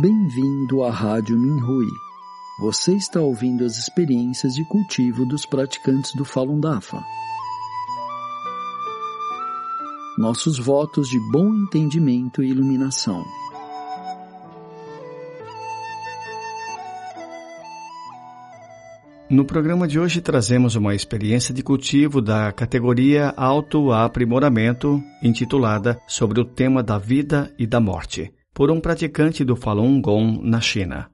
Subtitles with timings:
[0.00, 1.88] Bem-vindo à Rádio Minhui.
[2.60, 7.02] Você está ouvindo as experiências de cultivo dos praticantes do Falun Dafa.
[10.16, 13.24] Nossos votos de bom entendimento e iluminação.
[19.28, 26.44] No programa de hoje trazemos uma experiência de cultivo da categoria Autoaprimoramento, intitulada Sobre o
[26.44, 31.08] tema da vida e da morte por um praticante do Falun Gong na China.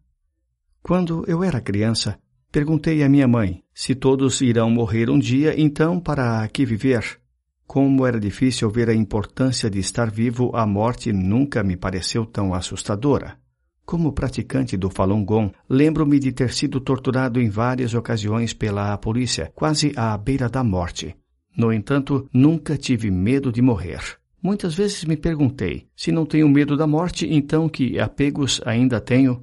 [0.82, 2.18] Quando eu era criança,
[2.50, 7.20] perguntei à minha mãe se todos irão morrer um dia, então para que viver?
[7.66, 12.54] Como era difícil ver a importância de estar vivo, a morte nunca me pareceu tão
[12.54, 13.36] assustadora.
[13.84, 19.52] Como praticante do Falun Gong, lembro-me de ter sido torturado em várias ocasiões pela polícia,
[19.54, 21.14] quase à beira da morte.
[21.54, 24.23] No entanto, nunca tive medo de morrer.
[24.44, 29.42] Muitas vezes me perguntei: se não tenho medo da morte, então que apegos ainda tenho?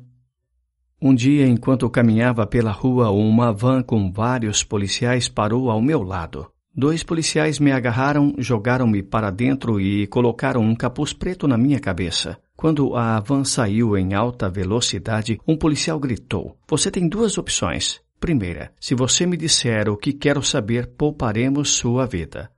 [1.02, 6.52] Um dia, enquanto caminhava pela rua, uma van com vários policiais parou ao meu lado.
[6.72, 12.38] Dois policiais me agarraram, jogaram-me para dentro e colocaram um capuz preto na minha cabeça.
[12.56, 18.00] Quando a van saiu em alta velocidade, um policial gritou: Você tem duas opções.
[18.20, 22.52] Primeira, se você me disser o que quero saber, pouparemos sua vida.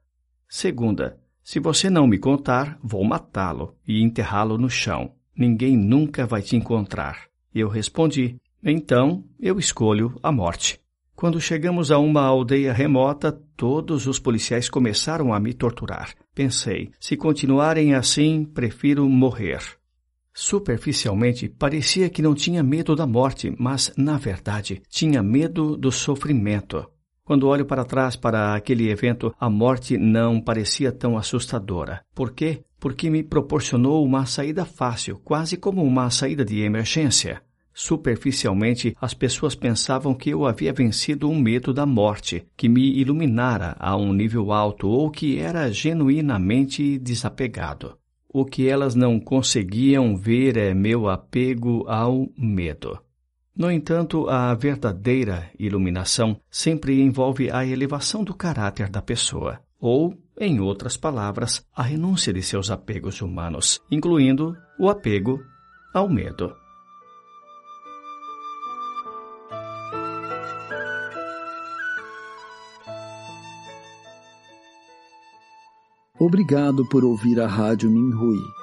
[0.49, 5.11] Segunda, se você não me contar, vou matá-lo e enterrá-lo no chão.
[5.35, 7.27] Ninguém nunca vai te encontrar.
[7.53, 10.79] Eu respondi: Então eu escolho a morte.
[11.15, 16.13] Quando chegamos a uma aldeia remota, todos os policiais começaram a me torturar.
[16.33, 19.59] Pensei: se continuarem assim, prefiro morrer.
[20.33, 26.87] Superficialmente, parecia que não tinha medo da morte, mas, na verdade, tinha medo do sofrimento.
[27.33, 32.05] Quando olho para trás para aquele evento, a morte não parecia tão assustadora.
[32.13, 32.61] Por quê?
[32.79, 37.41] Porque me proporcionou uma saída fácil, quase como uma saída de emergência.
[37.73, 43.75] Superficialmente, as pessoas pensavam que eu havia vencido um medo da morte, que me iluminara
[43.79, 47.97] a um nível alto ou que era genuinamente desapegado.
[48.29, 52.99] O que elas não conseguiam ver é meu apego ao medo.
[53.55, 60.59] No entanto, a verdadeira iluminação sempre envolve a elevação do caráter da pessoa, ou, em
[60.59, 65.39] outras palavras, a renúncia de seus apegos humanos, incluindo o apego
[65.93, 66.55] ao medo.
[76.19, 78.62] Obrigado por ouvir a Rádio Minhui.